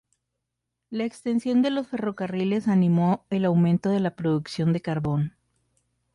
[0.89, 5.35] La extensión de los ferrocarriles animó el aumento de la producción de carbón.